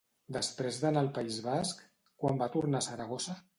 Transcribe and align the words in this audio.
Després 0.37 0.79
d'anar 0.83 1.03
al 1.05 1.11
País 1.17 1.37
Basc, 1.49 1.85
quan 2.25 2.43
va 2.43 2.51
tornar 2.59 2.83
a 2.85 2.89
Saragossa? 2.91 3.41